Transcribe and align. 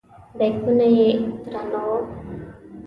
بیکونه 0.37 0.85
یې 0.97 1.09
درانه 1.51 1.79
وو. 1.87 1.97